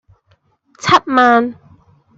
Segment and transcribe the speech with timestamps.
[0.79, 1.53] 七萬